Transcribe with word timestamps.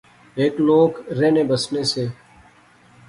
ہیک 0.37 0.53
لوک 0.65 0.93
رہنے 1.17 1.43
بسنے 1.49 1.83
سے 1.91 2.05